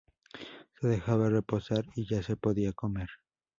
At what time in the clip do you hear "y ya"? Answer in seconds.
1.95-2.23